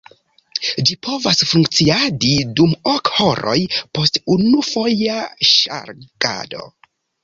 [0.89, 3.57] Ĝi povas funkciadi dum ok horoj
[3.99, 5.23] post unufoja
[5.55, 6.69] ŝargado.